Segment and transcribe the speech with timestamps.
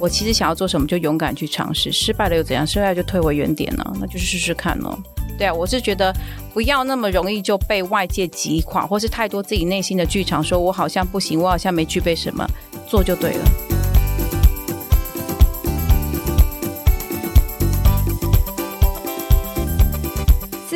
[0.00, 2.66] 我其实想要做什么，就勇敢去尝试，失败了又怎样？
[2.66, 3.84] 失败就退回原点呢？
[4.00, 4.98] 那就试试看喽。
[5.38, 6.12] 对啊，我是觉得
[6.52, 12.46] 不要那么容易就被外界击垮，或是太多自己内心的剧场，说我好像不行，我好像没具备什么，
[12.88, 13.69] 做就对了。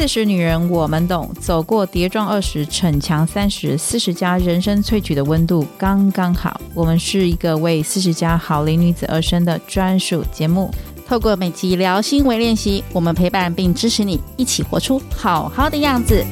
[0.05, 6.61] 四十女人我们懂，走过跌撞二十，逞强三十，四十加人生萃取的温度刚刚好。
[6.75, 10.71] 我们是一个为四十加好龄女子而生的专属节目，
[11.09, 16.23] 透过每集聊心为练习，我们陪伴并支持你，一起活出好好的样子。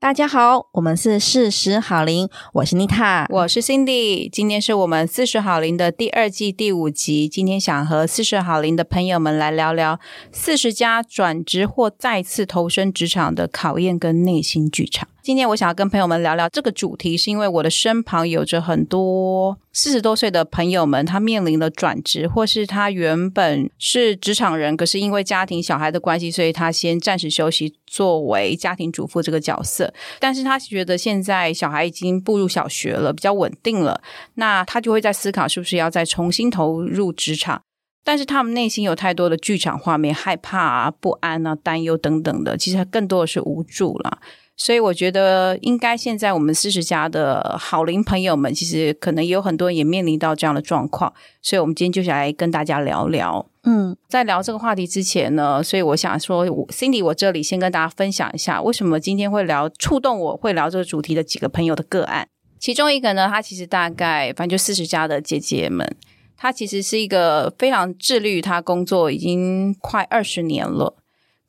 [0.00, 7.28] 大家好，我们是四十好龄，我是妮塔，我是 Cindy，今天是我们四十好龄的第二季第五集。
[7.28, 10.00] 今天想和四十好龄的朋友们来聊聊
[10.32, 15.06] 四十加转职或再次投身职场的考验跟内心剧场。
[15.22, 29.92] 今天我想要跟朋友们聊聊这个主题，是因为我的身旁有着很多四十多岁的朋友们，他面临了转职，或是他原本是职场人，可是因为家庭小孩的关系，所以他先暂时休息，作为家庭主妇这个角色。
[30.18, 34.00] 但是他觉得现在小孩已经步入小学了，比较稳定了，
[34.34, 37.60] 那他就会在思考是不是要再重新投入职场。
[38.02, 44.18] 但是他们内心有太多的剧场画面，害怕啊、不安啊、担忧等等的，其实更多的是无助了。
[44.62, 51.10] 所以我觉得，应该现在我们四十家的好龄朋友们，其实可能也有很多人也面临到这样的状况。
[51.40, 53.46] 所以，我们今天就想来跟大家聊聊。
[53.62, 62.28] 嗯，在聊这个话题之前呢，所以我想说，Cindy，我这里先跟大家分享一下，为什么今天会聊触动我会聊这个主题的几个朋友的个案。
[62.58, 65.96] 其中一个呢，他其实大概反正就四十家的姐姐们，
[66.36, 70.98] 她其实是一个非常致力于她工作已经快二十年了。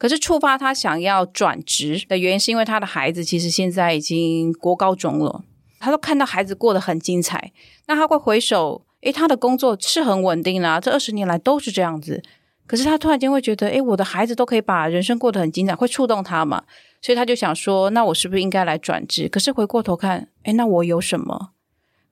[0.01, 5.43] 可是触发他想要转职的原因，是因为他的孩子其实现在已经国高中了，
[5.79, 7.51] 他都看到孩子过得很精彩，
[7.85, 12.23] 那他会回首，诶，他的工作是很稳定啦，这二十年来都是这样子。
[12.65, 16.63] 可是他突然间会觉得，诶，我的孩子都可以把人生过得很精彩，会触动他嘛？
[16.99, 19.29] 所以他就想说，那我是不是应该来转职？
[19.29, 21.51] 可是回过头看，诶，那我有什么？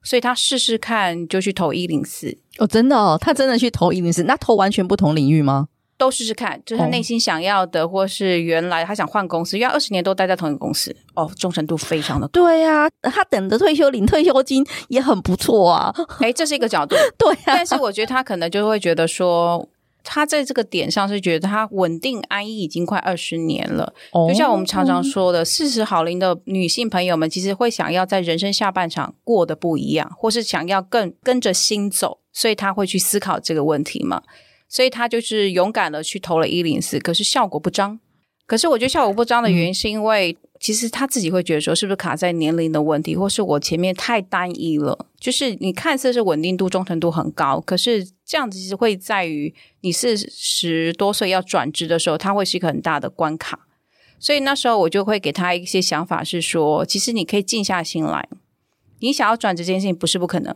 [0.04, 2.38] 所以他试试看，就去投一零四。
[2.58, 5.66] 哦，真的哦，他真的去投一零四，那投完全不同领域吗？
[6.00, 12.30] 都试试看，就是他内心想要的，哦、或是原来他想换公司，因为二十年都待在同一个公司，哦，忠诚度非常的高。
[12.32, 15.94] 对呀、啊，他等着退休领退休金也很不错啊。
[16.20, 17.42] 诶，这是一个角度， 对、啊。
[17.44, 19.68] 但是我觉得他可能就会觉得说，
[20.02, 23.92] 他在这个点上是觉得他稳定安逸已经快二十年了。
[24.12, 34.22] 哦、就像我们常常说的，四十好龄的女性朋友们，其实会想要在人生下半场过得不一样，或是想要更跟着心走，所以他会去思考这个问题嘛。
[34.70, 38.00] 所以他就是勇敢的去投了一零四，可是效果不彰。
[38.46, 45.06] 可是我觉得效果不彰的原因，是因为其实他自己会觉得说，是不是卡在年龄的问题，或是我前面太单一了？
[45.18, 53.66] 就是你看似是稳定度、忠诚度很高，可是这样子其实会在于你四十多岁要转职的时候，它会是一个很大的关卡。
[54.18, 58.28] 所以那时候我就会给他一些想法，是说，其实你可以静下心来，
[58.98, 60.54] 你想要转职这件事情不是不可能。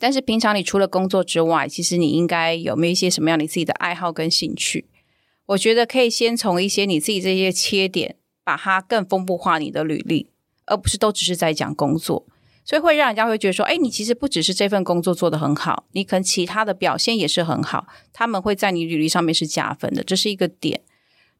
[0.00, 4.86] 但是平常你除了工作之外，其实你应该有没有一些什么样你自己的爱好跟兴趣？
[5.48, 10.30] 我觉得可以先从一些你自己这些切点，把它更丰富化你的履历，
[10.64, 12.24] 而不是都只是在讲工作。
[12.64, 20.80] 所以会让人家会觉得说，哎，你其实不只是这份工作做得很好，你可能其他的表现也是很好，他们会在你履历上面是加分的，这是一个点。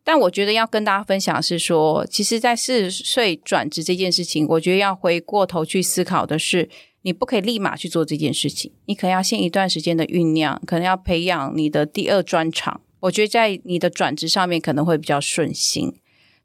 [0.04, 6.68] 但我觉得要跟大家分享的是说，其实，在四十岁转职这件事情，我觉得要回过头去思考的是。
[7.02, 12.80] 你不可以立马去做这件事情，你可能要先一段时间的酝酿，可能要培养你的第二专长。
[13.00, 15.94] 我觉得在你的转职上面可能会比较顺心。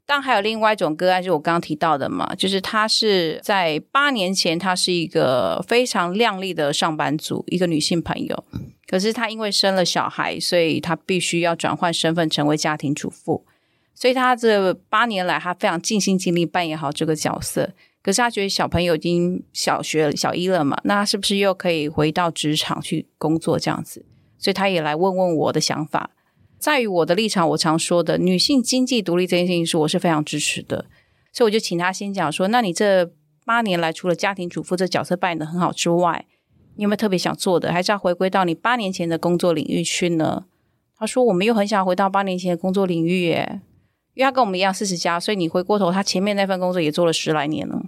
[0.08, 8.44] 但还有另外一种个案，就是我刚刚提到的嘛，就是他是在八年前，他是一个非常亮丽的上班族，一个女性朋友。
[8.86, 13.44] 可是她因为生了小孩，所以她必须要转换身份，成为家庭主妇。
[13.96, 17.72] 所以她这八年来，她非常尽心尽力扮演好这个角色。
[18.06, 24.06] 可是他觉得小朋友已经小学小一了嘛，那他是不是又可以回到职场去工作这样子？
[24.38, 26.12] 所以他也来问问我的想法。
[26.56, 30.84] 在于我的立场，我常说的女性经济独立这件事情，是我是非常支持的。
[31.32, 33.10] 所以我就请他先讲说，那你这
[33.44, 36.26] 八年来，除了家庭主妇这角色扮演得很好之外，
[36.76, 37.72] 你有没有特别想做的？
[37.72, 40.44] 还是要回归到你八年前的工作领域去呢？
[40.96, 43.62] 他说，我们又很想回到八年前的工作领域耶。
[44.14, 47.82] 因为他跟我们一样四十加，所以你回过头，他前面那份工作也做了十来年了。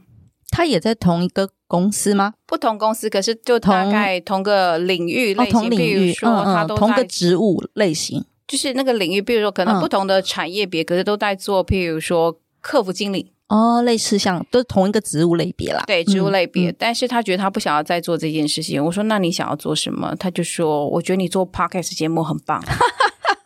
[0.51, 2.35] 他也在同一个公司吗？
[2.47, 15.85] 不同公司，可是就大概同个领域类型，同领域，说他都同个职务类型，就是那个领域，比如说可能不同的产业别，可是都在做，譬如说客服经理哦，类似像都是同一个职务类别啦。
[15.87, 18.83] 对，职务类别，嗯、但是他觉得他不想要再做这件事情。
[18.85, 20.15] 我说，那你想要做什么？
[20.17, 22.63] 他就说，我觉得你做 podcast 节目很棒。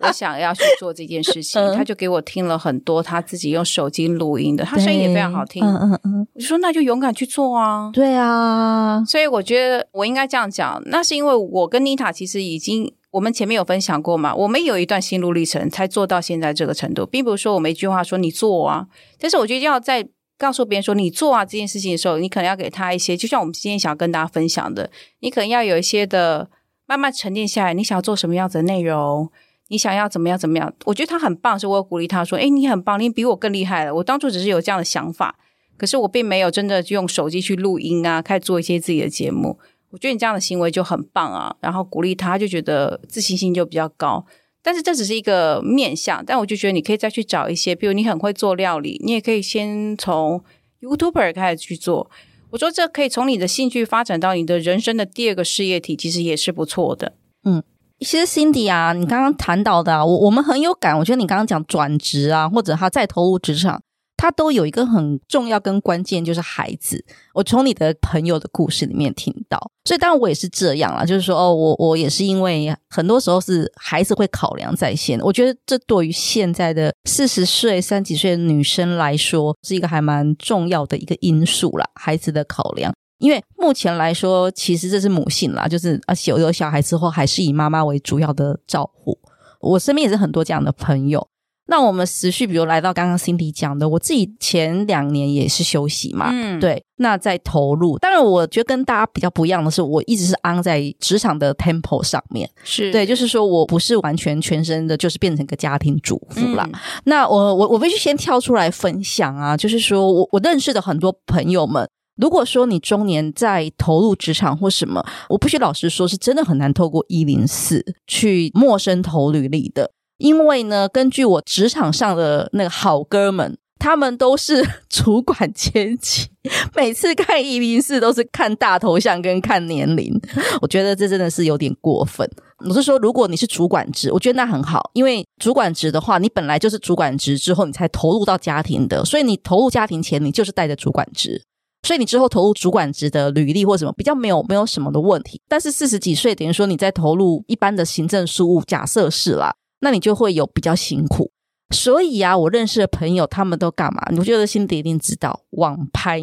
[0.02, 5.64] 我想要去做这件事 情，嗯、他就给我听了很多他自己用手机录音的，他声音也非常好听。
[5.64, 7.90] 嗯嗯嗯，我就说那就勇敢去做啊！
[7.92, 18.86] 对啊，所以我觉得我应该这样讲，那是因为我跟妮塔其实已经我们前面有分享过嘛，我们有一段心路历程才做到现在这个程度，并不是说我们一句话说你做啊，
[19.20, 20.06] 但是我觉得要在
[20.38, 24.90] 告诉别人说你做啊这件事情的时候，你可能要给他一些，就像我们今天想要跟大家分享的，
[25.20, 26.48] 你可能要有一些的
[26.86, 29.30] 慢慢沉淀下来，你想要做什么样子的内容。
[29.72, 30.38] 你想要怎么样？
[30.38, 30.70] 怎么样？
[30.84, 35.34] 我觉得他很棒，是我鼓励他说：“诶，你很棒，你比我更厉害了。”我当初只是有这样的想法，
[35.78, 39.58] 可是我并没有真的用手机去录音啊，开始做一些自己的节目。
[39.88, 44.26] 我觉得你这样的行为就很棒啊，然后鼓励他，就觉得自信心就比较高。
[44.62, 50.44] 但是这只是一个面向，但我就觉得你可以再去找一些，比如你很会做料理，你也可以先从
[50.82, 52.10] YouTuber 开始去做。
[52.50, 57.14] 我说这可以从你的兴趣发展到你的人生的第二个事业体，其实也是不错的。
[57.44, 57.62] 嗯。
[58.04, 60.98] 其实 Cindy 啊，你刚刚谈到的，我我们很有感。
[60.98, 63.80] 我觉得你刚刚讲转职啊，或者他再投入职场，
[64.16, 67.04] 他都有一个很重要跟关键，就是孩子。
[67.34, 75.18] 我从你的朋友的故事里面听到，所以当然我也是这样啦，就是说哦，我我也是因为很多时候是孩子会考量在先。
[75.20, 82.92] 我觉得这对于现在的四十岁、三十几岁的女生来说，是一个还蛮重要的一个因素啦，孩子的考量。
[83.22, 89.16] 因为目前来说，其实这是母性啦，就是啊，有有小孩之后，还是以妈妈为主要的照顾。
[89.60, 91.28] 我身边也是很多这样的朋友。
[91.66, 96.84] 那我们持续，比如来到刚刚 Cindy 讲的，我自己前两年也是休息嘛，嗯，对。
[96.96, 106.68] 那在投入，当然我觉得跟大家比较不一样的是，我一直是 on 在职场的 tempo 上面，是对，就是说我不是完全全身的，就是变成一个家庭主妇啦。
[106.72, 111.88] 嗯、那我我我必须先跳出来分享啊，就是说我我认识的很多朋友们。
[112.16, 126.28] 如果说你中年在投入职场或什么，我不许老实说，是真的很难透过一零四去陌生投履历的，因为呢，根据我职场上的那个好哥们，他们都是 主管阶级，
[126.76, 130.12] 每次看一零四都是看大头像跟看年龄，
[130.60, 132.28] 我觉得这真的是有点过分。
[132.68, 141.42] 我是说，如果你是主管职，我觉得那很好，因为主管职的话，你本来就是主管职之后，你才投入到家庭的，所以你投入家庭前，你就是带着主管职。
[141.82, 151.32] 所以你之后投入主管职的履历或什么比较没有没有什么的问题，但是四十几岁等于说你在投入一般的行政事务，假设是啦，那你就会有比较辛苦。
[151.74, 154.02] 所以啊，我认识的朋友他们都干嘛？
[154.16, 156.22] 我觉得心底一定知道，网拍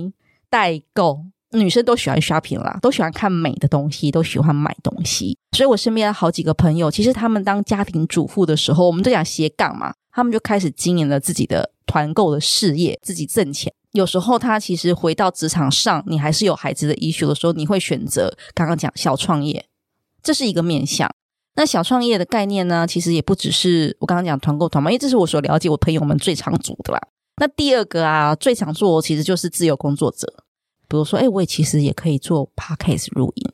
[0.50, 5.38] 代购，女生都喜欢 shopping 啦，都喜欢看美的东西，都喜欢买东西。
[5.58, 13.74] 所以我身边好几个朋友，其实他们当家庭主妇的时候，我们都讲斜杠嘛，他们就开始经营了自己的团购的事业，自己挣钱。
[13.91, 19.65] 有时候他其实回到职场上，你还是有孩子的 issue 的时候，你会选择刚刚讲小创业，
[20.21, 21.09] 这是一个面向。
[21.56, 27.01] 那小创业的概念呢，其实也不只是我刚刚讲团购团嘛，因为这是我所了解我朋友们最常做的啦。
[27.38, 30.27] 那第二个啊，最常做其实就是自由工作者，
[30.88, 33.51] 比如说，哎，我也其实也可以做 podcast 录音。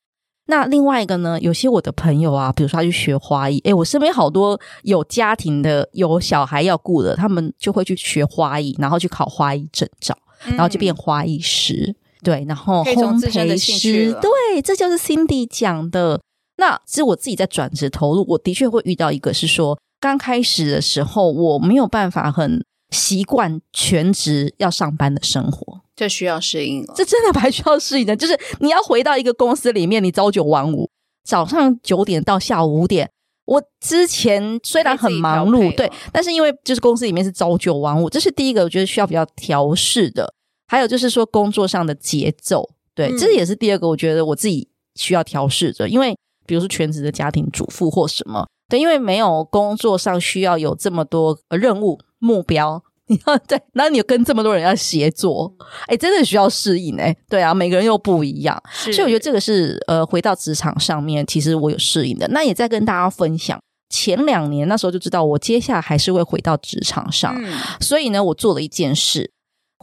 [0.48, 10.16] 那另外一个呢，有些我的朋友啊，比如说他去学花艺，哎，我身边好多有家庭的、有小孩要顾的，他们就会去学花艺，然后去考花艺证照，
[10.50, 16.22] 然后就变花艺师，嗯、对，然后烘焙师，对，这就是 Cindy 讲的。
[16.58, 25.82] 那其实我自己在转职投入，我的确会遇到一个是说，刚开始的时候我没有办法很习惯全职要上班的生活。
[25.96, 28.16] 这需要适应了，这真的 还需要适应的。
[28.16, 30.90] 就是你要回到一个公司里面，你朝九晚五，
[31.26, 33.10] 早上九点到下午五点。
[33.46, 40.34] 我之前虽然很忙碌，对，但是因为就是公司里面是朝九晚五，这是第一个我觉得需要比较调试的。
[40.68, 45.88] 还有就是说工作上的节奏，对，嗯、这也是第二个我觉得我自己需要调试的。
[45.88, 52.84] 因为比如说全职的家庭主妇或什么，对，因为没有工作上需要有这么多任务目标。
[53.08, 55.54] 你要对，然后你有跟这么多人要协作，
[55.86, 57.16] 哎，真的需要适应哎。
[57.30, 62.28] 对啊，每个人又不一样，所以我觉得这个是呃，回到职场上面，其实我有适应的。
[62.30, 69.32] 那也在跟大家分享，前两年那时候就知道，我接下来还是会回到职场上，嗯、所以呢，我做了一件事，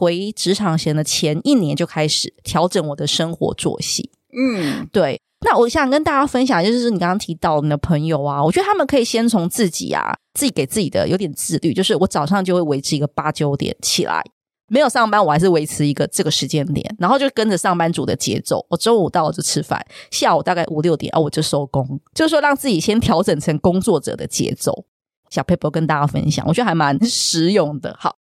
[0.03, 4.11] 回职场前的前一年就开始调整我的生活作息。
[4.35, 5.21] 嗯，对。
[5.45, 14.23] 那我想跟大家分享，就是你刚刚提到你的朋友啊，我觉得他们可以先从自己啊，自己给自己的有点自律，就是我早上就会维持一个八九点起来，
[14.69, 24.85] 没有上班我还是维持一个这个时间点，然后就跟着上班族的节奏，我中午到了就吃饭，下午大概五六点啊我就收工，就是说让自己先调整成工作者的节奏。
[25.29, 27.95] 小 paper 跟大家分享，我觉得还蛮 实用的。
[27.99, 28.15] 好，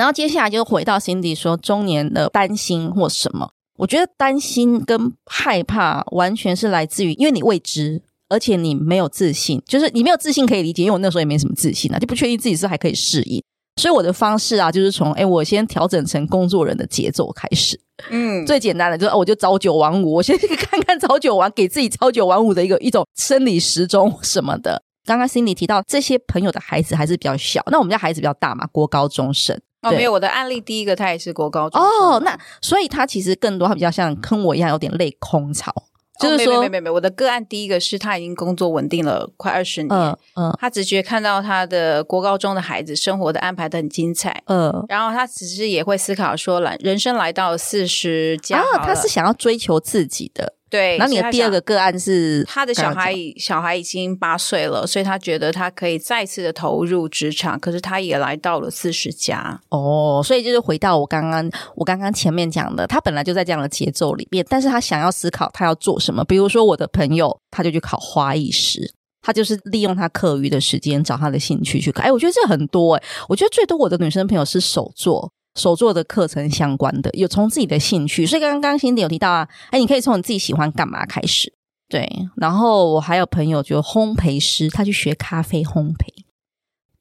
[0.00, 13.44] 然后接下来就回到 Cindy 说中年的担心或什么，我觉得担心跟害怕完全是来自于因为你未知，而且你没有自信，就是你没有自信可以理解，因为我那时候也没什么自信啊，就不确定自己是还可以适应。
[13.76, 17.78] 所以我的方式啊，就是从哎，我先调整成工作人的节奏开始。
[18.08, 24.82] 嗯，最简单的就是，我就朝九晚五，我先看看朝九晚，给自己朝九晚五的一个一种生理时钟什么的。
[25.04, 29.60] 刚刚 Cindy 提到这些朋友的孩子还是比较小，那我们家孩子比较大嘛，国高中生。
[29.82, 31.80] 哦，没有，我的案例第一个他也是国高中。
[31.80, 35.74] 哦，那所以他其实更多他比较像跟我一样有点类空巢。
[36.20, 50.56] 就是说，没没没没，我的个案第一个是他已经工作稳定了快二十年，嗯，嗯，他直觉看到他的国高中的孩子生活的安排的很精彩，嗯，然后他只是也会思考说，来人生来到四十加，啊，他是想要追求自己的。
[50.70, 75.32] 对，那你的第二个个案是他的小孩，小孩已经八岁了，所以他觉得他可以再次的投入职场，可是他也来到了四十加哦，所以就是回到我刚刚我刚刚前面讲的，他本来就在这样的节奏里面，但是他想要思考他要做什么，比如说我的朋友，他就去考花艺师，他就是利用他课余的时间找他的兴趣去考，哎，我觉得这很多哎，我觉得最多我的女生朋友是手作。
[75.54, 81.52] 手做的课程相关的，有从自己的兴趣，所以刚刚 Cindy 有提到啊，哎，你可以从你自己喜欢干嘛开始，
[81.88, 82.08] 对。
[82.36, 86.24] 然后我还有朋友就烘焙师，他去学咖啡烘焙，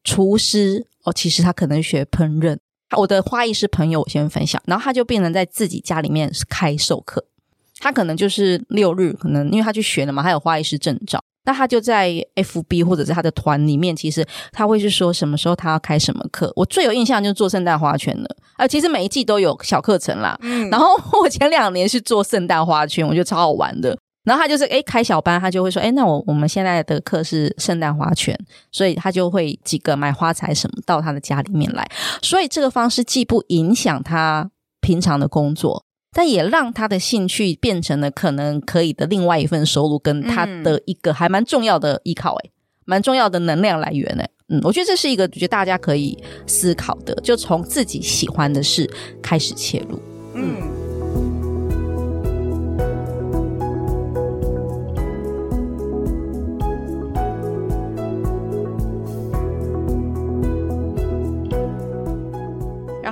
[0.03, 2.57] 厨师哦，其实他可能学烹饪。
[2.97, 7.23] 我的花艺师朋友，我先分享，然后他就变成在自己家里面开授课，
[7.77, 11.23] 他可能就是六日，可能因为他去学了嘛，他有花艺师证照。
[11.45, 16.51] 那他就在 FB 或者是他的团里面，其实他会去说什么时候他要开什么课。
[16.55, 18.27] 我最有印象就是做圣诞花圈了，
[18.57, 20.37] 啊，其实每一季都有小课程啦。
[20.41, 20.87] 嗯，然后
[21.21, 23.97] 我前两年是做圣诞花圈，我觉得超好玩的。
[24.25, 28.37] 然后他就是哎开小班，他就会说，哎那我我们现在的课是圣诞花圈，
[28.71, 31.89] 所以他就会几个买花材什么到他的家里面来。
[32.21, 35.85] 所以这个方式既不影响他平常的工作。
[36.11, 42.51] 但也让他的兴趣变成了可能可以的另外一份收入，跟他的一个还蛮重要的依靠，欸，诶，
[42.85, 48.89] 蛮重要的能量来源，诶，嗯，我觉得这是一个觉得大家可以思考的，就从自己喜欢的事
[49.21, 49.99] 开始切入，
[50.33, 50.78] 嗯。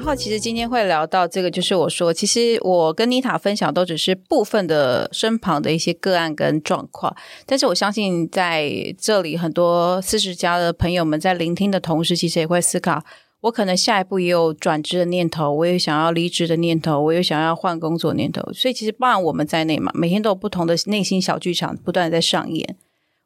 [0.07, 7.13] 后，其实今天会聊到这个，就是我说，其实我跟妮塔分享都只是部分的身旁的一些个案跟状况，
[7.45, 13.03] 但是我相信在这里很多四十加的朋友们在聆听的同时，其实也会思考，
[13.41, 22.77] 我可能下一步也有转职的念头，我也想要离职的念头，我也想要换工作念头，所以其实包含我们在内嘛，每天都有不同的内心小剧场不断的在上演，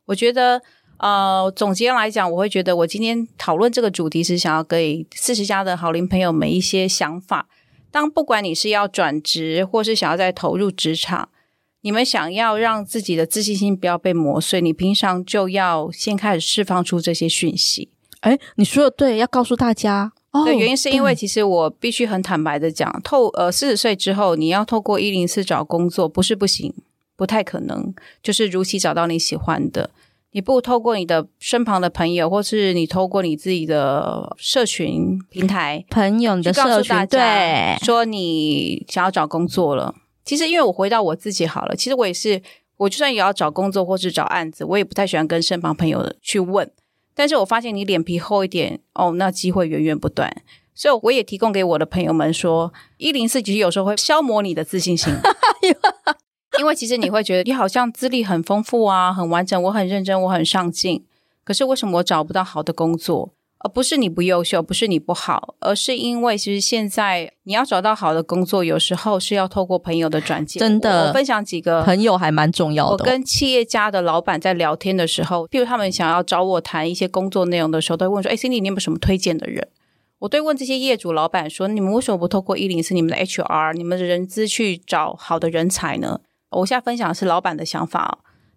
[0.08, 0.64] 我觉得。
[1.02, 7.48] 呃，总结来讲，我会觉得我今天讨论这个主题是想要给四十加的好龄朋友们一些想法。
[7.90, 11.30] 当不管你是要转职，或是想要再投入职场，
[11.82, 17.90] 你们想要让自己的自信心不要被磨碎，你平常就要先开始释放出这些讯息。
[18.20, 20.14] 哎，你说的对，要告诉大家。
[20.30, 26.72] 哦，对，原因是因为其实我必须很坦白的讲，透呃四十岁之后，你要透过一零四找工作不是不行，
[27.16, 27.92] 不太可能，
[28.22, 29.90] 就是如期找到你喜欢的。
[30.34, 39.94] 你不透过你的身旁的朋友，或是你透过你自己的社群平台 朋友的社群，对，说你想要找工作了。
[40.24, 42.42] 其实，因为我回到我自己好了，其实我也是，
[42.78, 46.72] 我就算也要找工作或是找案子，我也不太喜欢跟身旁朋友去问。
[47.14, 50.34] 但是我发现你脸皮厚一点，哦，那机会源源不断。
[50.74, 55.14] 所以我也提供给我的朋友们说，一零四其实有时候会消磨你的自信心。
[56.60, 61.06] 因为其实你会觉得你好像资历很丰富啊，很完整，我很认真，我很上进。
[61.44, 63.34] 可是为什么我找不到好的工作？
[63.64, 70.60] 而不是你不优秀，不是你不好，而是因为其实现在你要找到好的工作，有时候是要透过朋友的转介。
[70.60, 72.92] 真的，我分享几个朋友还蛮重要的。
[72.92, 79.68] 我跟企业家的老板在聊天的时候，譬如他们想要找我谈一些工作内容的时候，都会问说：“哎，Cindy，你有没有什么推荐的人？”
[80.18, 88.14] 我对问这些业主老板说：“你们为什么不透过一零四你们的 HR、你们的人资去找好的人才呢？”我现在分享的是老板的想法哦，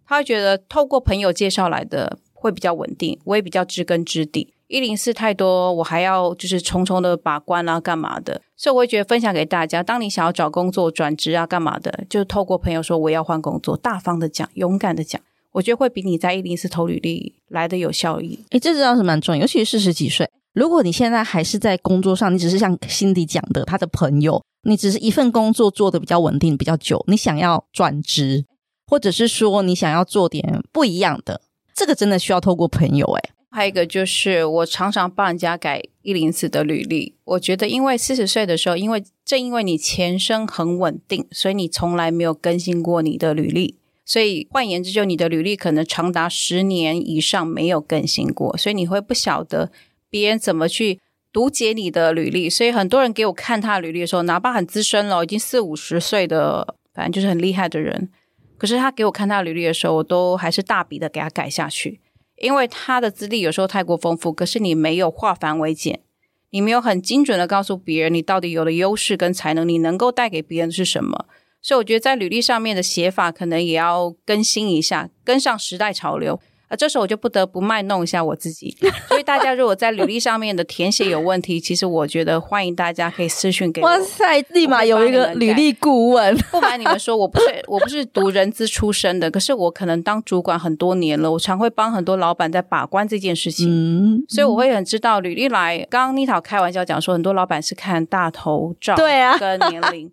[0.06, 4.52] 他会觉得透过朋友介绍来的会比较稳定，我也比较知根知底。
[4.66, 8.40] 一零四太多，我还要就是重重的把关啊，干嘛的？
[8.56, 15.20] 所以我会觉得分享给大家，当你想要找工作、转职啊，干嘛的，就透过朋友说我要换工作，大方的讲，勇敢的讲，
[15.52, 18.40] 我觉得会比你在一零四投履历来的有效益。
[18.50, 20.28] 诶，这知道是蛮重要，尤其是四十几岁。
[20.54, 24.42] 如果你现在还是在工作上，你只是像辛迪讲的，他的朋友。
[24.64, 28.44] 你只是一份工作做的比较稳定比较久，你想要转职，
[28.86, 31.40] 或者是说你想要做点不一样的，
[31.74, 33.30] 这个真的需要透过朋友诶。
[33.50, 37.14] 还有一个就是，我常常帮人家改一零四的履历。
[37.24, 43.78] 我觉得，因为四十岁的时候，因为正因为你前生很稳定，所以你从来没有更新过你的履历。
[44.04, 49.70] 所以换言之，就你的履历可能长达十年以上没有更新过，所以你会不晓得
[50.10, 50.98] 别人怎么去
[51.34, 52.48] 读解你的履历。
[52.48, 58.08] 所以很多人给我看他的履历的时候，哪怕很资深了，已经四五十岁的，反正就是很厉害的人，
[58.56, 62.00] 可是他给我看他的履历的时候，我都还是大笔的给他改下去。
[62.36, 66.00] 因为他的资历有时候太过丰富，可是你没有化繁为简，
[66.50, 71.26] 你没有很精准的告诉别人你到底有的优势跟才能，你能够带给别人的是什么。
[71.62, 76.40] 所以我觉得在履历上面的写法可能也要更新一下，跟上时代潮流。
[76.68, 78.74] 啊，这时候我就不得不卖弄一下我自己。
[79.08, 83.86] 所以大家如果在履历上面的填写有问题，其实我觉得欢迎大家可以私讯给我。
[83.86, 86.34] 哇塞，立马有一个履历顾问。
[86.50, 93.68] 不瞒你们说，我不是我不是读人资出身的，可是我可能当主管很多年了，我常会帮很多老板在把关这件事情。
[93.68, 95.86] 嗯，所以我会很知道履历来。
[95.90, 100.10] 刚刚妮塔开玩笑讲说，很多老板是看大头照，对啊，跟年龄。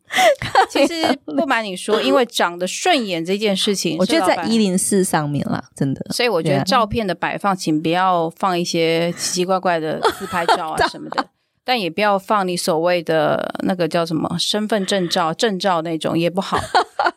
[0.69, 6.05] 其实不瞒你说，因为长得顺眼这件事情，我觉得在一零四上面啦，真的。
[6.09, 6.40] 所以我。
[6.41, 11.25] 我觉得照片的摆放，请不要放一些奇奇怪怪的自拍照啊 什么的，
[11.63, 16.57] 但也不要放你所谓的那个叫什么身份证照、证照那种也不好。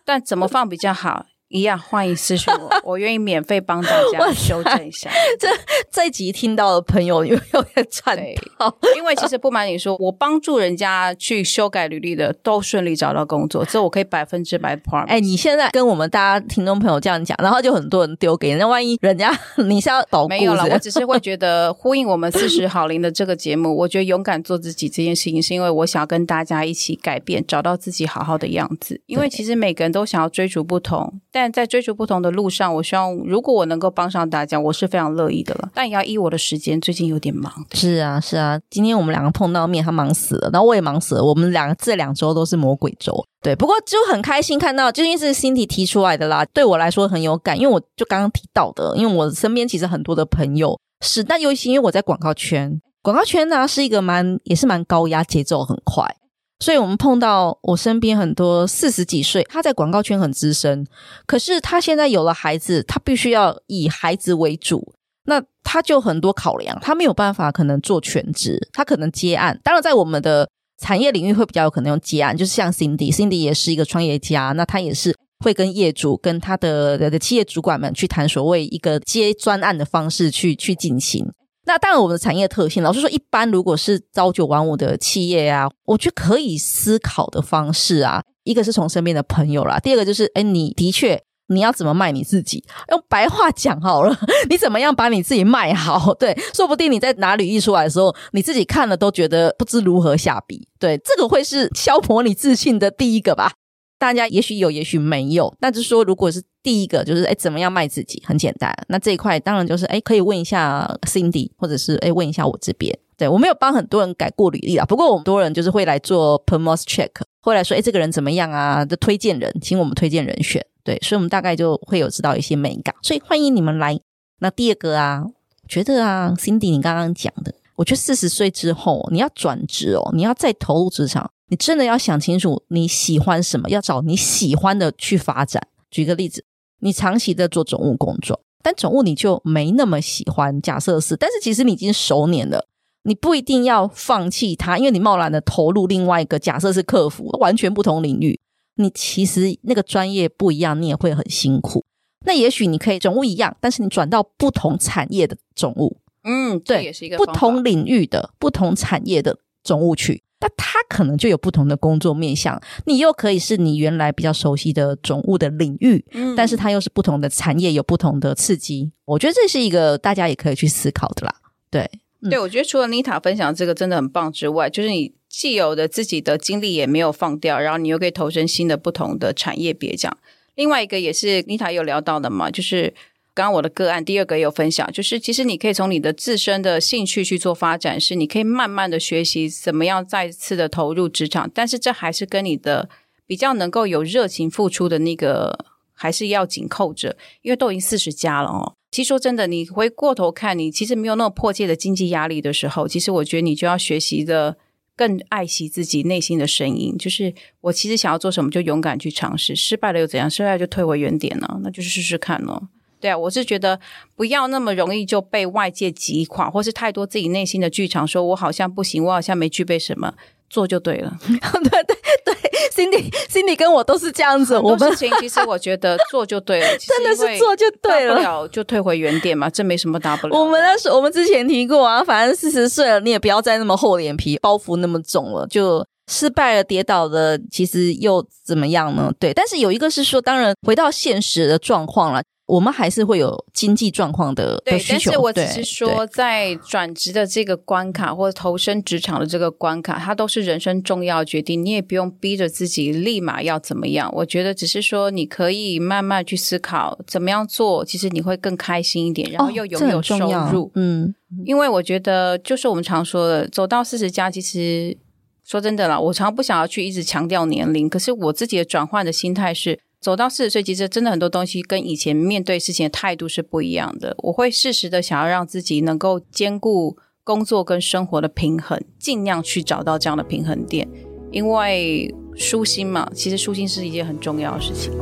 [0.04, 1.25] 但怎么放比较好？
[1.54, 5.08] 一样，欢迎私信我， 我愿意免费帮大家修正一下。
[5.38, 5.46] 这
[5.88, 8.18] 这一集听到的朋友有有点颤
[8.58, 15.06] 抖，因为其实不瞒你说，我帮助人家去修改履历的都顺利找到工作，这我可以百分之百 promise。
[15.06, 29.00] 哎，你现在跟我们大家听众朋友这样讲，然后就很多人丢给人家，万一人家你是要保没有了，我只是会觉得呼应我们四十好龄的这个节目，我觉得勇敢做自己这件事情，是因为我想要跟大家一起改变，找到自己好好的样子。
[29.06, 35.68] 因为其实每个人都想要追逐不同，但但在追逐不同的路上，我希望如果我能够帮上大家，我是非常乐意的了。
[35.74, 37.52] 但也要依我的时间，最近有点忙。
[37.74, 41.22] 是啊，是啊，今天我们两个碰到面，他忙死了，然后我也忙死了。
[41.22, 43.54] 我们两个这两周都是魔鬼周，对。
[43.54, 56.16] 不过就很开心看到，究竟是 Cindy 提出来的啦，对我来说很有感，因为我就刚刚提到的，因为我身边其实很多的朋友是，但尤其因为我在广告圈，广告圈呢是一个蛮也是蛮高压，节奏很快。
[56.64, 60.87] 所以我们碰到我身边很多四十几岁，他在广告圈很资深，
[61.27, 64.94] 可是他现在有了孩子，他必须要以孩子为主，
[65.27, 69.61] 那他就很多考量，他没有办法可能做全职，他可能接案。
[69.62, 70.48] 当然，在我们的
[70.79, 81.27] 产业领域会比较有可能用接案，就是像 Cindy，Cindy 也是一个创业家，那他也是会跟业主、跟他的的企业主管们去谈所谓一个接专案的方式去去进行。
[81.66, 92.64] 那当然，我们的产业特性，老实说，一般如果是朝九晚五的企业啊，我觉得可以思考的方式啊，一个是从身边的朋友啦，第二个就是，哎，你的确你要怎么卖你自己？
[92.90, 94.16] 用白话讲好了，
[94.48, 96.12] 你怎么样把你自己卖好？
[96.14, 100.68] 对，说不定你在拿履历出来的时候，你自己看了都觉得不知如何下笔。
[100.79, 103.53] 对，这个会是消磨你自信的第一个吧。
[103.98, 105.54] 大家也许有，也许没有。
[105.61, 108.74] 但是说，如果是第一个，就是诶怎么样卖自己，很简单。
[108.88, 112.96] 那这一块当然就是诶可以问一下 Cindy，或者是诶问一下我这边。
[113.16, 118.85] 对，我没有帮很多人改过履历啊，不过我们多人就是会来做 Performance Check，会来说诶这个人怎么样啊？
[118.85, 120.64] 的推荐人，请我们推荐人选。
[120.83, 122.94] 对，所以我们大概就会有知道一些美感。
[123.02, 123.98] 所以欢迎你们来。
[124.40, 131.30] 那第二个啊，我觉得啊，Cindy，你刚刚讲的，我觉得四十岁之后你要转职哦，你要再投入职场。
[131.48, 135.68] 你真的要想清楚你喜欢什么，要找你喜欢的去发展。
[135.90, 136.44] 举个例子，
[136.80, 140.61] 你长期的做总务工作，但总务你就没那么喜欢。
[140.61, 142.66] 假设是，但是其实你已经熟稔了，
[143.04, 148.40] 你不一定要放弃它，因为你贸然的投入另外一个假设是客服，完全不同领域，
[148.76, 151.85] 你其实那个专业不一样，你也会很辛苦。
[152.26, 160.23] 那也许你可以总务一样，但是你转到不同产业的总务，嗯，对，也是一个不同领域的不同产业的总务去。
[160.44, 168.92] 那他可能就有不同的工作面向，你又可以是你原来比较熟悉的总务的领域，嗯，但是它又是不同的产业，有不同的刺激。
[169.07, 171.35] 我觉得这是一个大家也可以去思考的啦。
[171.70, 180.14] 对，嗯、对，我觉得除了妮塔分享这个真的很棒之外，就是你既有的自己的经历也没有放掉，然后你又可以投身新的不同的产业别讲。
[180.57, 182.92] 另外一个也是妮塔有聊到的嘛，就是。
[183.35, 192.88] 刚刚我的个案，第二个也有分享，就是其实你可以从你的自身的兴趣去做发展，是你可以慢慢的学习怎么样再次的投入职场，但是这还是跟你的
[193.27, 198.75] 比较能够有热情付出的那个还是要紧扣着，因为都已经四十加了哦。
[198.92, 204.57] 其实说真的，你回过头看你其实没有那么迫切的经济压力的时候，其实我觉得你就要学习的
[204.94, 210.31] 更爱惜自己内心的声音，就是我其实想要做什么就勇敢去尝试，失败了又怎样？
[210.31, 211.59] 失败就退回原点呢？
[211.64, 212.68] 那就是试试看喽。
[213.05, 213.79] 对啊，我是觉得
[214.17, 220.14] 不要那么容易就被外界击垮，或是太多自己内心的剧场，说我好像不行，我好像没具备什么，
[220.49, 221.14] 做就对了。
[221.29, 222.35] 对对对
[222.73, 224.59] ，Cindy Cindy 跟我都是这样子。
[224.59, 230.40] 我们事情其实我觉得做就对了， 真的是做就对了，大不了就退回原点嘛，这没什么大不了。
[230.40, 235.87] 我们那时我们之前提过啊，反正四十岁了，你也不要再那么厚脸皮，包袱那么重了，就。
[236.07, 239.11] 失败了，跌倒了，其实又怎么样呢？
[239.19, 245.11] 对，但是有一个是说，当然回到现实的状况了，我们还是会有经济状况的对的需求。
[245.11, 254.11] 但是我只是说，在转职的这个关卡或者投身职场的这个关卡，它都是人生重要决定，你也不用逼着自己立马要怎么样。
[254.14, 260.64] 我觉得只是说，你可以慢慢去思考怎么样做，其实你会更开心一点，然后又拥有收入。
[260.66, 261.14] 哦、嗯，
[261.46, 264.98] 因为我觉得就是我们常说的，走到四十加，其实。
[265.46, 274.14] 说真的啦，我常不想要去一直强调年龄，可是我自己的转换的心态是，走到四十岁，其实真的很多东西跟以前面对事情的态度是不一样的。
[274.19, 280.87] 我会适时的想要让自己能够兼顾工作跟生活的平衡，尽量去找到这样的平衡点，
[281.33, 284.93] 因为舒心嘛，其实舒心是一件很重要的事情。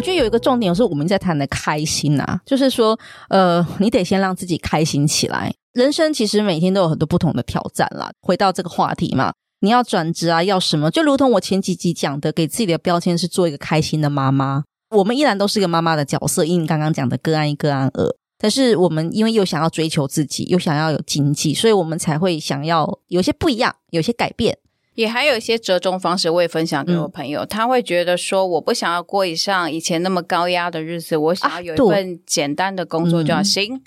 [0.00, 5.52] 我觉得有一个重点是我们在谈的开心啊，就是说，呃，你得先让自己开心起来。
[5.74, 8.10] 人生其实每天都有很多不同的挑战啦。
[8.22, 10.90] 回到这个话题嘛，你要转职啊，要什么？
[10.90, 14.64] 就如同我前几集讲的，给自己的标签是做一个开心的妈妈。
[14.96, 18.08] 我们依然都是一个妈妈的角色，因为你刚刚讲的个案一个案二。
[18.38, 24.56] 但是我们因为又想要追求自己，又想要有经济，所以我们才会想要有些不一样，有些改变。
[24.94, 27.40] 也还有一些折中方式，我也分享给我朋友。
[27.42, 33.76] 嗯、他会觉得说，我不想要过以上以前那么高压的日子，我想要有一份简单的工作就要行。
[33.76, 33.80] 啊、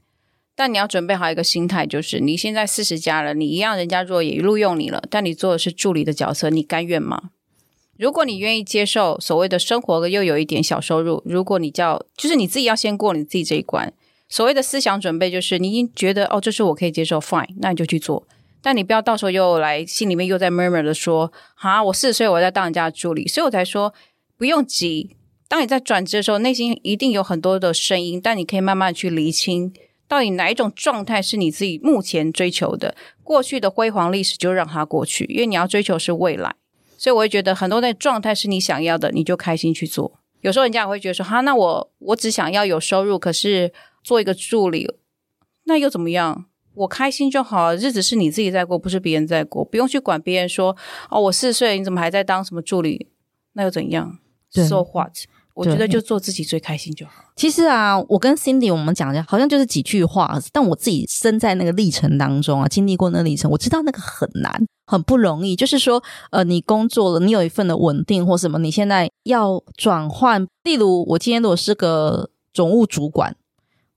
[0.55, 7.31] 但你要准备好一个心态，就是你现在四十加了，你一样人家若也录用你了，但你做的是助理的角色，你甘愿吗？
[7.97, 13.93] 如果你愿意接受所谓的生活又有一点小收入，如果你叫就是你自己要先过你自己这一关，
[14.27, 18.25] 所谓的思想准备就是你已经觉得哦，这是我可以接受，fine，那你就去做。
[18.63, 23.93] 但你不要到时候又来心里面又在 murmur 的说，哈，我四十岁我在当人家助理，所以我才说
[24.37, 25.17] 不用急。
[25.49, 29.73] 当你在转职的时候，内心一定有很多的声音，但你可以慢慢去厘清，
[30.07, 32.95] 到底哪一种状态是你自己目前追求的。
[33.21, 36.55] 过去的辉煌历史就让它过去，因为你要追求是未来。
[36.97, 40.19] 所以我会觉得很多的状态是你想要的，你就开心去做。
[40.39, 43.73] 有时候人家也会觉得说，哈，那我我只想要有收入，可是
[44.03, 44.89] 做一个助理，
[45.65, 46.45] 那又怎么样？
[46.75, 50.75] 我开心就好，日子是你自己在过，不是别人在过，不用去管别人说
[51.09, 53.07] 哦，我四十岁，你怎么还在当什么助理？
[53.53, 54.17] 那又怎样
[54.51, 55.13] ？So what？
[55.53, 57.25] 我觉得就做自己最开心就好。
[57.35, 65.55] 其实啊，我跟 Cindy 我们讲的好像就是几句话，但我自己身在那个历程当中啊，经历过那个历程，我知道那个很难，很不容易。
[65.55, 73.35] 就是说，呃，你工作了，你有一份的稳定或什么，你现在要转换，例如我今天如果是个总务主管，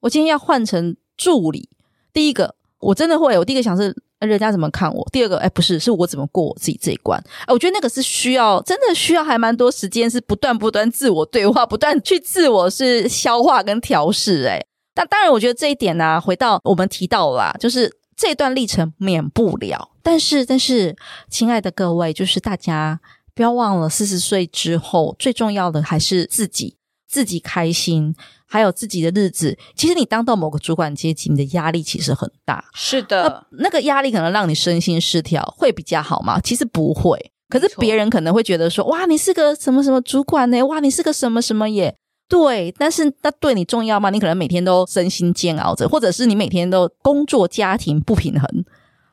[0.01, 1.71] 我今天要换成助理，
[2.13, 2.56] 第一个。
[2.81, 7.23] 我真的会，我第一个想是人家怎么看我，第二个哎不是，是我怎么过我自己这一关。
[7.47, 14.47] 哎，我觉得那个是需要，真的需要还蛮多时间，是不断不断自我对话，不断去自我是消化跟调试。
[14.49, 14.61] 哎，
[14.95, 19.91] 但当然，我觉得这一点呢、回到我们提到了啦，就是这段历程免不了。
[20.03, 20.95] 但是，但是，
[21.31, 23.01] 亲爱的各位，就是大家
[23.35, 26.77] 不要忘了，四十岁之后最重要的还是自己，
[27.09, 28.15] 自己开心。
[28.47, 32.65] 还有自己的日子，其实你当到某个主管阶级，你的压力其实很大。
[32.73, 36.41] 是的，那，那个压力可能让你身心失调，会比较好吗？
[36.41, 37.33] 其实不会。
[37.49, 40.61] 可是别人可能会觉得说：“哇，你是个什么什么主管呢？
[40.65, 41.97] 哇，你是个什么什么耶？”
[42.29, 44.11] 对，但是那对你重要吗？
[44.11, 48.65] 你可能每天都身心煎熬着，或者是你每天都工作家庭不平衡。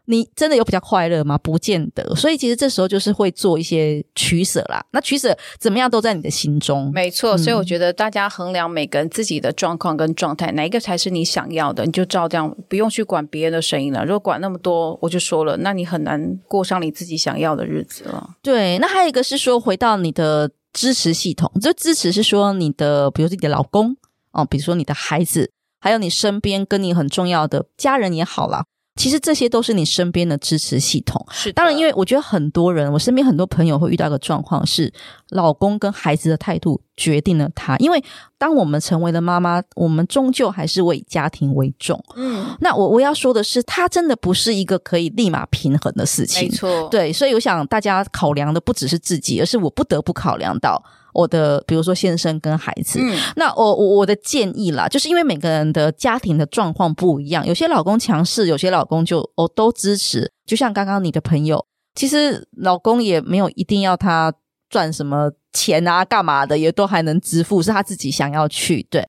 [0.05, 1.37] 你真的有比较快乐吗？
[1.37, 2.13] 不见得。
[2.15, 4.83] 所以其实这时候就是会做一些取舍啦。
[4.91, 6.91] 那取舍怎么样都在你的心中。
[6.93, 14.03] 没错，所以我觉得大家衡量每个人自己的状况跟状态，哪一个才是你想要的，你就照这样，不用去管别人的声音了。
[14.03, 18.31] 如果管那么多，我就说了，那你很难过上你自己想要的日子了。
[18.41, 23.95] 对，那还有一个是说，回到你的支持系统，这支持是说你的，比如说你的老公
[24.31, 28.65] 哦，比如说你的孩子，还有你身边跟你很重要的家人也好啦。
[29.03, 31.25] 其实这些都是你身边的支持系统。
[31.29, 34.89] 是，当然，因为我觉得很多人，我身边很多朋友会遇到一个状况是，
[35.31, 37.75] 老公跟孩子的态度决定了他。
[37.79, 38.01] 因为
[38.37, 42.01] 当我们成为了妈妈，我们终究还是为家庭为重。
[42.15, 46.43] 嗯，那我我要说的是，他真的不是一个可以立马平衡的事情。
[46.43, 50.81] 没错，对，所以我想大家考量的不只是自己，而是我不得不考量到。
[51.13, 52.99] 我的比如说先生跟孩子。
[53.01, 60.31] 嗯、那我我我的建议啦，就是因为每个人的家庭的状况不一样，有些老公强势，有些老公就我、哦、都支持。
[60.45, 64.33] 就像刚刚你的朋友，其实老公也没有一定要他
[64.69, 69.07] 赚什么钱啊，干嘛的，也都还能支付，是他自己想要去对。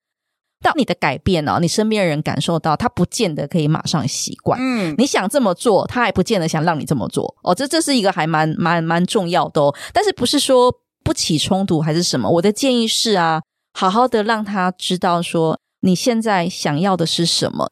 [0.63, 4.59] 但你的改变呢、哦，你身边的人感受到，他不见得可以马上习惯。
[4.59, 7.37] 嗯，你想这么做，他还不见得想让你这么做。
[7.43, 9.75] 哦，这这是一个还蛮蛮蛮重要的哦。
[9.93, 12.29] 但是不是说不起冲突还是什么？
[12.31, 13.43] 我的建议是啊，
[13.75, 17.71] 好好的让他知道说你现在想要的是什么。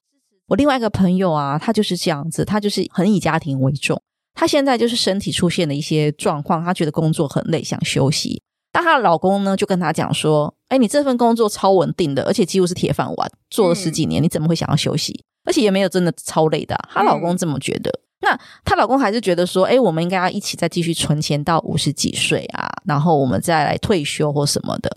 [0.49, 4.01] 我另外一个朋友啊，他就是这样子，他就是很以家庭为重。
[4.35, 8.43] 他现在就是身体出现了一些状况，他觉得工作很累，想休息。
[8.71, 15.23] 但她的老公呢，就跟她讲说：“哎，你这份工作超稳定的，而且几乎是铁饭碗，做了十几年，你怎么会想要休息？
[15.45, 17.91] 而且也没有真的超累的啊。”她老公这么觉得。
[17.91, 18.01] 嗯。
[18.23, 24.97] 那她老公还是觉得说：“哎，我们应该要一起再继续存钱到五十几岁啊，然后我们再来退休或什么的。”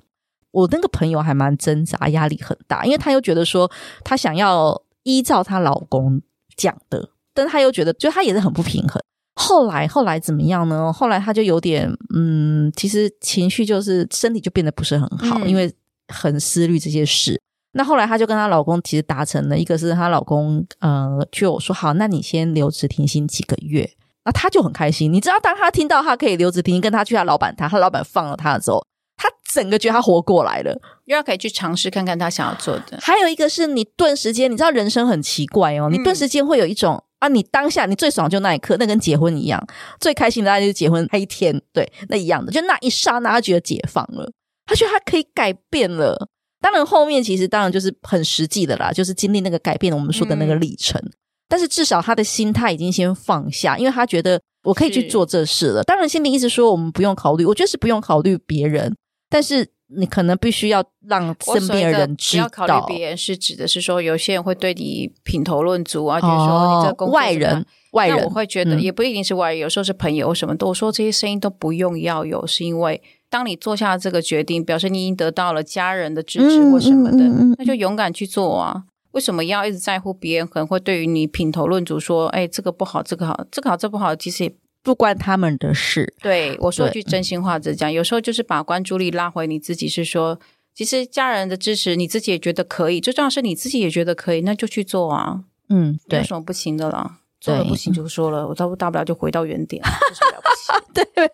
[0.51, 3.69] 我那个朋友还蛮挣扎，压力很大，因为她又觉得说
[4.05, 6.21] 她想要依照她老公
[6.55, 9.01] 讲的，但她又觉得，就她也是很不平衡。
[9.35, 10.93] 后来，后来怎么样呢？
[10.93, 15.69] 后来她就有点，嗯，其实情绪就是身体就变得不是很好，嗯、因为
[16.07, 17.41] 很思虑这些事。
[17.75, 23.89] 那后来她就跟她老公其实达成了一个，是她老公，呃，就说好，那你先留职停薪几个月。
[24.23, 25.11] 那她就很开心。
[25.11, 28.83] 你知道，当她听到她可以留职停薪，跟她去她老板谈，她老板放了她的时候，
[29.17, 30.71] 她整个觉得她活过来了，
[31.05, 32.97] 因为她可以去尝试看看她想要做的。
[33.01, 37.03] 还有一个是你顿时间，你知道人生很奇怪哦，你顿时间会有一种。
[37.19, 39.65] 啊，你当下你最爽就那一刻，那跟结婚一样，
[40.01, 44.29] 最开心的那就是结婚那一天，对，那一样的，就那一刹那，他觉得解放了，
[44.65, 46.27] 他觉得他可以改变了。
[46.65, 50.99] 当然后面其实当然就是很实际的啦，就是经历那个改变，我们说的那个历程。
[50.99, 51.11] 嗯、
[51.47, 55.83] 但是至少他的心态已经先放下，因为他觉得我可以去做这事了。
[55.83, 58.95] 当然心里一直说我们不用考虑，我觉得是不用考虑别人，
[59.29, 59.69] 但是。
[59.87, 70.65] 你可能必须要让身边的人知道，不要考虑别人是指的是说，有些人会对你品头论足啊，觉得说你这个工作外人，外人，我会觉得也不一定是外人，有时候是朋友什么的。
[70.65, 72.99] 我说这些声音都不用要有，是因为
[73.35, 78.83] 当你做下这个决定，表示你已经得到了家人的支持或什么的，那就勇敢去做啊！
[79.11, 84.55] 为什么要一直在乎别人可能会对于你品头论足，说哎这个不好，这个好，这个好，这不好，其实也。
[84.85, 86.13] 不关他们的事。
[86.21, 90.39] 对，我说句真心话，这讲有时候就是把关注力拉回你自己，是说，
[90.75, 95.41] 其实家人的支持，你自己也觉得可以，最重要是你自己也觉得可以，那就去做啊。
[95.69, 97.17] 嗯，对，有什么不行的啦？
[97.63, 100.85] 不行就说了，我大不大不了就回到原点，就是了不起。
[100.93, 101.03] 对，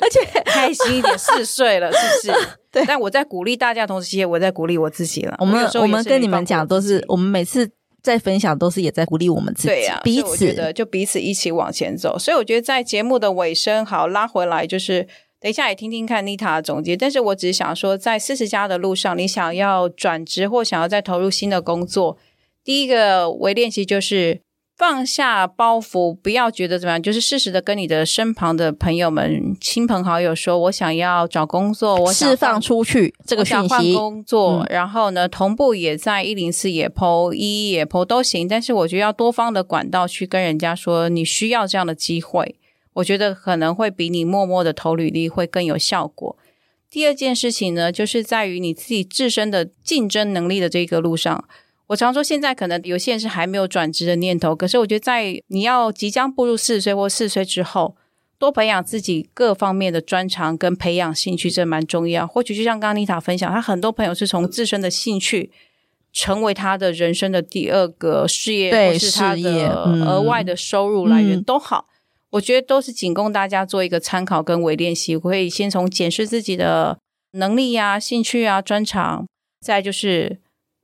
[0.00, 2.48] 而且 开心一点，四岁了，是不是？
[2.72, 2.84] 对。
[2.86, 5.36] 但我在鼓励大家，同时也我在鼓励我自己了。
[5.38, 7.70] 我们我们跟你们讲都是，我们每次。
[8.02, 12.18] 在分享都是也在鼓励我们自己，对啊，彼此的就彼此一起往前走。
[12.18, 15.06] 所以我觉得在节目的尾声，好拉回来，就是
[15.38, 16.96] 等一下也听听看妮塔的总结。
[16.96, 22.16] 但是我只是想说，在四十加的路上，你想要转职或想要再投入新的工作，
[22.64, 24.40] 第一个微练习就是。
[24.80, 34.60] 放下包袱，不要觉得怎么样，就是适时的跟你的身旁的朋友们、亲朋好友说：“我想要找工作，我想释放出去这个讯息，我想换工作。
[34.60, 38.48] 嗯”然后呢，同步也在一零四也 po 一一也 po 都行。
[38.48, 42.56] 但是我觉得要多方的管道去跟人家说你需要这样的机会，
[42.94, 46.38] 我觉得可能会比你默默的投履历会更有效果。
[46.90, 51.44] 第二件事情呢，就是在于你自己自身的竞争能力的这个路上。
[51.90, 57.96] 我常说，现在可能有些人是还没有转职的念头，可是我觉得，在你要即将步入四十岁或四十岁之后，
[58.38, 62.24] 多培养自己各方面的专长跟培养兴趣，这蛮重要。
[62.28, 65.50] 或许就像刚刚妮塔分享，她很多朋友是从自身的兴趣
[66.12, 69.68] 成为他的人生的第二个事业，对，或是他的
[70.06, 71.88] 额外的收入来源都好。
[71.88, 71.92] 嗯、
[72.30, 75.16] 我觉得都是仅供大家做一个参考跟微练习。
[75.16, 76.96] 我可以先从检视自己的
[77.32, 79.26] 能力呀、啊、兴趣啊、专长，
[79.60, 80.38] 再就是。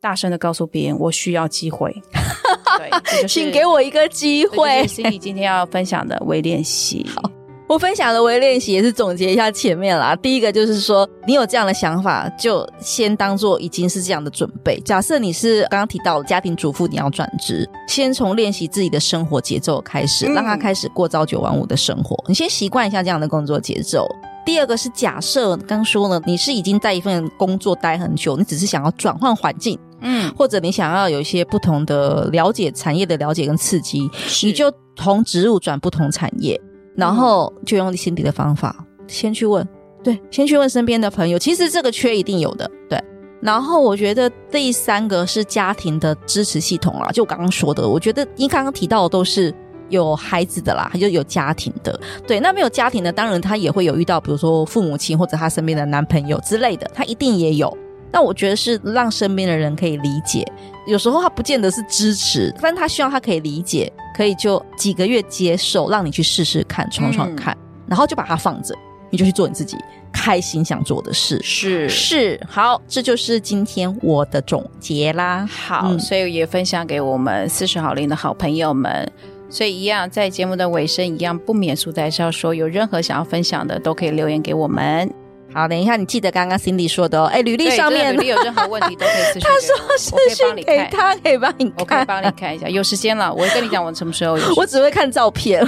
[0.06, 1.92] 大声的告诉别人，我需要机会。
[2.78, 2.88] 对，
[3.22, 4.86] 就是、请给我一个机会。
[4.86, 7.04] 是你今天要分享的微练习。
[7.12, 7.28] 好，
[7.68, 10.14] 我分享的微练习也是总结一下前面啦。
[10.14, 14.78] 第一个就是说，你有这样的想法，就先当做已经是这样的准备。
[14.84, 22.14] 假设你是刚刚提到家庭主妇，你要转职，先从练习自己的生活节奏开始，让他开始过朝九晚五的生活。
[22.26, 24.06] 嗯、你先习惯一下这样的工作节奏。
[24.44, 29.76] 第二个是假设刚说呢，你是已经在一份工作待很久，你只是想要转换环境。
[30.08, 34.08] 嗯，或者你想要有一些不同的了解产业的了解跟刺激，
[34.44, 36.60] 你就从植物转不同产业，
[36.94, 39.66] 然后就用心底的方法，先去问，
[40.04, 43.02] 对，先去问身边的朋友，其实这个缺一定有的，对。
[43.42, 49.52] 然后我觉得第三个是家庭的支持系统啦，就我刚刚说的，我觉得你刚刚提到的都是
[49.88, 52.00] 有孩子的啦，就有家庭的。
[52.26, 57.76] 对，那没有家庭的，当然他也会有遇到，比如说父母亲或者他身边的男朋友之类的，他一定也有。
[58.12, 60.44] 那我觉得是让身边的人可以理解，
[60.86, 68.74] 有时候他不见得是支持，但他希望他可以理解，可以就几个月接受，让你去试试看，闯闯看，嗯、然后就把它放着，
[69.10, 69.76] 你就去做你自己
[70.12, 71.38] 开心想做的事。
[71.42, 75.46] 是是，好，这就是今天我的总结啦。
[75.46, 79.10] 好，嗯、所以也分享给我们四十好龄的好朋友们。
[79.48, 85.08] 所以一样，在节目的尾声，一样不免俗的还是要说，有任何想要分享的，都可以留言给我们。
[85.56, 87.24] 好，等一下，你记得刚刚 Cindy 说的哦。
[87.32, 89.40] 哎，履历上面履历有任何问题都可以私信。
[89.48, 92.68] 他说私信给他，可以帮你看， 我可以帮你看一下。
[92.68, 94.54] 有时间了，我会跟你讲我什么时候有。
[94.54, 95.66] 我只会看照片，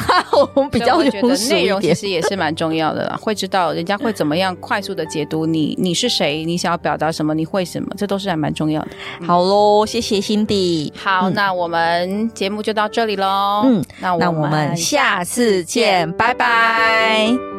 [0.54, 3.18] 我们比较觉得内容其实也是蛮重要的啦。
[3.18, 8.88] 会知道人家会怎么样快速的解读你，你是谁，你想要表达什么，你会什么，这都是还蛮重要的。
[9.26, 10.92] 好喽，谢谢 Cindy。
[10.94, 13.62] 好，那我们节目就到这里喽。
[13.64, 17.57] 嗯，那我们下次见，拜拜。